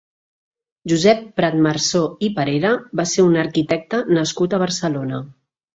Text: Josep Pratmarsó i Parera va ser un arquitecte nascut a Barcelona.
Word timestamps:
Josep 0.93 1.21
Pratmarsó 1.41 2.03
i 2.29 2.31
Parera 2.41 2.73
va 3.01 3.09
ser 3.15 3.29
un 3.29 3.39
arquitecte 3.47 4.05
nascut 4.21 4.59
a 4.61 4.67
Barcelona. 4.69 5.27